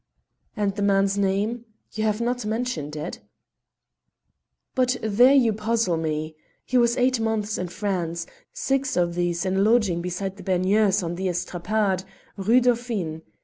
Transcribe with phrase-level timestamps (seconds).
[0.57, 1.65] "And the man's name?
[1.91, 3.19] you have not mentioned it."
[4.73, 6.35] "But there you puzzle me.
[6.65, 11.03] He was eight months in France, six of these in a lodging beside the Baigneurs
[11.03, 12.03] on the Estrapade,
[12.35, 13.21] Rue Dauphine.